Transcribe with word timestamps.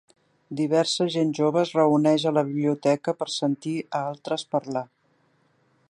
Diversa 0.59 1.05
gent 1.15 1.33
jove 1.39 1.61
es 1.63 1.73
reuneix 1.79 2.25
a 2.29 2.33
la 2.37 2.45
biblioteca 2.47 3.15
per 3.21 3.29
sentir 3.35 3.75
a 4.01 4.03
altres 4.15 4.49
parlar. 4.57 4.85